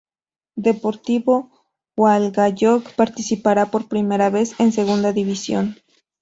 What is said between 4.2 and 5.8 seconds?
vez en Segunda División.